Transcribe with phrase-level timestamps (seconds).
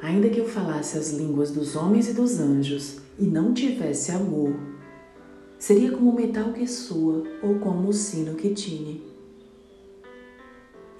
[0.00, 4.54] Ainda que eu falasse as línguas dos homens e dos anjos e não tivesse amor,
[5.58, 9.02] seria como o metal que soa ou como o sino que tine.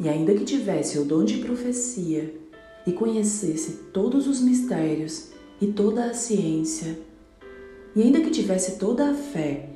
[0.00, 2.34] E ainda que tivesse o dom de profecia
[2.84, 5.30] e conhecesse todos os mistérios
[5.60, 6.98] e toda a ciência,
[7.94, 9.70] e ainda que tivesse toda a fé,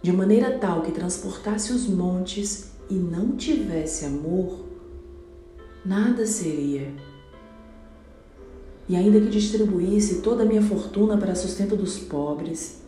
[0.00, 4.64] de maneira tal que transportasse os montes e não tivesse amor,
[5.84, 6.92] nada seria
[8.88, 12.80] e ainda que distribuísse toda a minha fortuna para sustento dos pobres,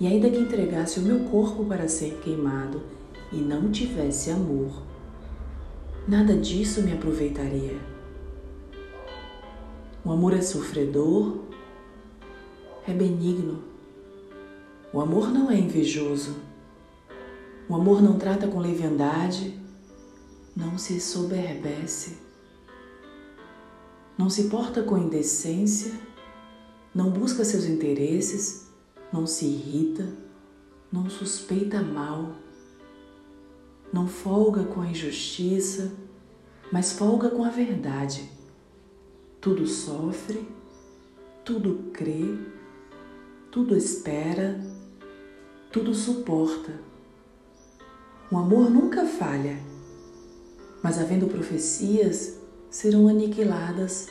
[0.00, 2.80] e ainda que entregasse o meu corpo para ser queimado
[3.32, 4.82] e não tivesse amor,
[6.06, 7.76] nada disso me aproveitaria.
[10.04, 11.40] O amor é sofredor,
[12.86, 13.62] é benigno.
[14.92, 16.36] O amor não é invejoso.
[17.68, 19.60] O amor não trata com leviandade,
[20.56, 22.27] não se soberbece
[24.18, 25.92] não se porta com indecência,
[26.92, 28.66] não busca seus interesses,
[29.12, 30.12] não se irrita,
[30.90, 32.34] não suspeita mal,
[33.92, 35.92] não folga com a injustiça,
[36.72, 38.28] mas folga com a verdade.
[39.40, 40.48] Tudo sofre,
[41.44, 42.24] tudo crê,
[43.52, 44.60] tudo espera,
[45.70, 46.72] tudo suporta.
[48.32, 49.56] O amor nunca falha,
[50.82, 52.38] mas havendo profecias,
[52.70, 54.08] serão aniquiladas,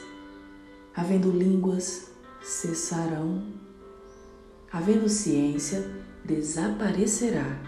[0.96, 3.46] havendo línguas, cessarão,
[4.72, 5.90] havendo ciência,
[6.26, 7.62] desaparecerá,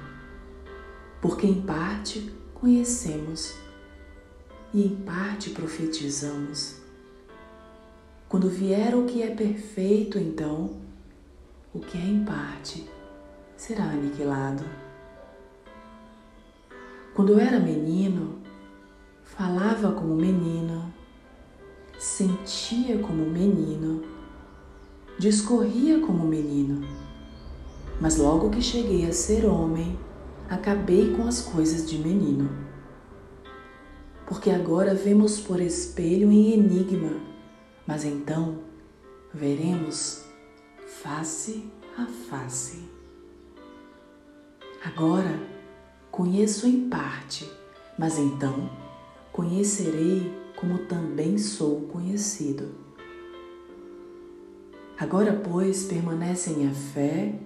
[1.21, 3.53] porque em parte conhecemos
[4.73, 6.75] e em parte profetizamos.
[8.27, 10.77] Quando vier o que é perfeito, então,
[11.73, 12.87] o que é em parte
[13.57, 14.63] será aniquilado.
[17.15, 18.38] Quando eu era menino,
[19.39, 20.93] falava como menino,
[21.97, 24.03] sentia como menino,
[25.17, 26.85] discorria como menino.
[28.01, 29.97] Mas logo que cheguei a ser homem,
[30.49, 32.49] acabei com as coisas de menino.
[34.27, 37.13] Porque agora vemos por espelho em enigma,
[37.87, 38.59] mas então
[39.33, 40.25] veremos
[41.01, 41.63] face
[41.97, 42.89] a face.
[44.83, 45.39] Agora
[46.11, 47.49] conheço em parte,
[47.97, 48.88] mas então
[49.31, 52.75] conhecerei como também sou conhecido.
[54.97, 57.39] Agora, pois, permanecem a fé,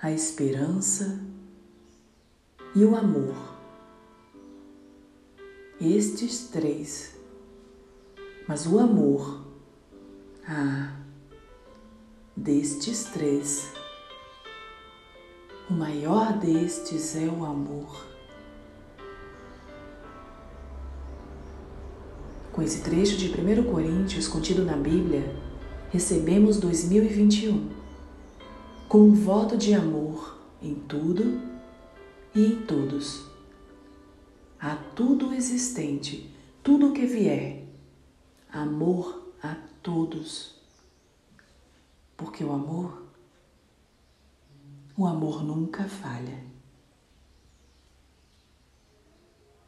[0.00, 1.20] a esperança
[2.76, 3.34] e o amor.
[5.80, 7.16] Estes três.
[8.46, 9.44] Mas o amor,
[10.46, 10.96] ah,
[12.36, 13.72] destes três,
[15.68, 18.06] o maior destes é o amor.
[22.52, 25.34] Com esse trecho de 1 Coríntios contido na Bíblia,
[25.90, 27.70] recebemos 2021
[28.86, 31.40] com um voto de amor em tudo
[32.34, 33.24] e em todos.
[34.60, 36.30] A tudo existente,
[36.62, 37.64] tudo o que vier,
[38.52, 40.60] amor a todos.
[42.18, 43.06] Porque o amor,
[44.94, 46.51] o amor nunca falha.